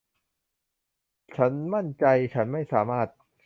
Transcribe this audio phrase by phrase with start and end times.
[1.35, 3.07] ฉันมั่นใจฉันไม่สามารถ